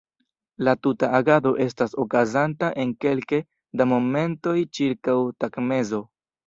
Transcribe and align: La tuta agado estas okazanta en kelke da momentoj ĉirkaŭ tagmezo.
La 0.67 0.71
tuta 0.85 1.09
agado 1.17 1.51
estas 1.67 1.93
okazanta 2.05 2.71
en 2.85 2.97
kelke 3.07 3.43
da 3.83 3.89
momentoj 3.95 4.59
ĉirkaŭ 4.81 5.21
tagmezo. 5.45 6.07